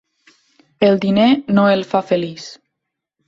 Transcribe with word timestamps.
El 0.87 0.97
diner 1.03 1.27
no 1.59 1.65
el 1.73 1.85
fa 1.91 2.03
feliç. 2.13 2.47